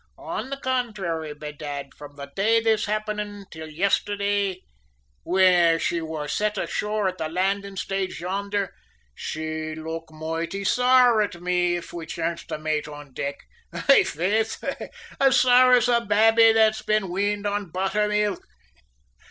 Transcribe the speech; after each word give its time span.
On 0.17 0.49
the 0.49 0.57
contrary, 0.57 1.31
bedad, 1.35 1.93
from 1.93 2.15
the 2.15 2.25
day 2.35 2.59
this 2.59 2.85
happened 2.85 3.45
till 3.51 3.67
yestherday, 3.69 4.63
whin 5.23 5.77
she 5.77 6.01
wor 6.01 6.27
set 6.27 6.57
ashore 6.57 7.07
at 7.07 7.19
the 7.19 7.29
landing 7.29 7.75
stage 7.75 8.19
yonder, 8.19 8.73
she'd 9.13 9.75
look 9.75 10.11
moighty 10.11 10.63
saur 10.63 11.21
at 11.21 11.39
me 11.39 11.75
if 11.75 11.93
we 11.93 12.07
chanced 12.07 12.47
to 12.47 12.57
mate 12.57 12.87
on 12.87 13.13
deck 13.13 13.35
aye, 13.71 14.01
faith, 14.03 14.63
as 15.19 15.39
saur 15.39 15.73
as 15.73 15.87
a 15.87 16.01
babby 16.01 16.51
that's 16.51 16.81
been 16.81 17.09
weaned 17.11 17.45
on 17.45 17.71
butthermilk." 17.71 18.39